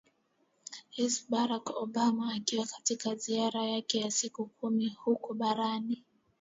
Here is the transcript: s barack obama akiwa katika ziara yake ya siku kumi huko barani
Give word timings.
s 0.97 1.23
barack 1.29 1.67
obama 1.69 2.27
akiwa 2.33 2.65
katika 2.65 3.15
ziara 3.15 3.63
yake 3.65 3.99
ya 3.99 4.11
siku 4.11 4.45
kumi 4.45 4.89
huko 4.89 5.33
barani 5.33 6.03